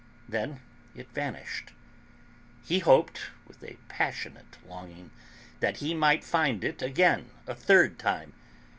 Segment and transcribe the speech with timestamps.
[0.27, 0.61] Then
[0.95, 1.73] it vanished.
[2.65, 5.11] He hoped, with a passionate longing,
[5.59, 8.33] that he might find it again, a third time.